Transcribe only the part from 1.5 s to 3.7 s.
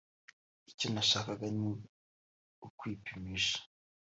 ni ukwipimisha